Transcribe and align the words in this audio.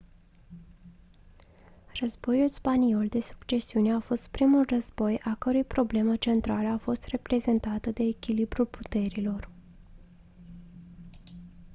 războiul 1.93 2.47
spaniol 2.47 3.07
de 3.07 3.19
succesiune 3.19 3.93
a 3.93 3.99
fost 3.99 4.27
primul 4.29 4.65
război 4.69 5.19
a 5.23 5.35
cărui 5.35 5.63
problemă 5.63 6.15
centrală 6.15 6.67
a 6.67 6.77
fost 6.77 7.05
reprezentată 7.05 7.91
de 7.91 8.03
echilibrul 8.03 8.65
puterilor 8.65 9.49